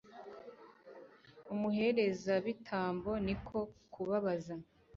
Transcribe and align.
umuherezabitambo 1.53 3.11
ni 3.25 3.35
ko 3.47 3.57
kubabaza 3.93 4.55